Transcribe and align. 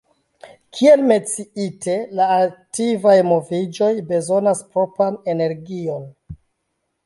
Kiel 0.77 1.03
menciite, 1.11 1.97
la 2.21 2.31
aktivaj 2.47 3.15
moviĝoj 3.29 3.93
bezonas 4.11 4.65
propran 4.75 5.23
energion. 5.37 6.13